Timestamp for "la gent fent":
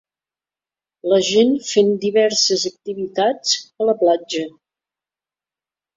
1.11-1.91